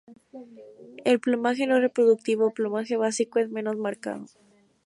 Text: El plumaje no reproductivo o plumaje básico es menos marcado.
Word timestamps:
El 1.05 1.19
plumaje 1.19 1.67
no 1.67 1.79
reproductivo 1.79 2.47
o 2.47 2.53
plumaje 2.55 2.97
básico 2.97 3.37
es 3.37 3.51
menos 3.51 3.75
marcado. 3.77 4.25